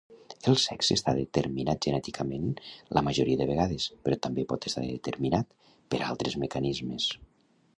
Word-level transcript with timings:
El 0.51 0.55
sexe 0.61 0.95
està 0.99 1.13
determinat 1.17 1.87
genèticament 1.87 2.47
la 2.99 3.03
majoria 3.09 3.41
de 3.43 3.47
vegades, 3.51 3.85
però 4.07 4.17
també 4.27 4.47
pot 4.55 4.67
estar 4.71 4.87
determinat 4.87 5.55
per 5.93 6.01
altres 6.09 6.39
mecanismes. 6.47 7.07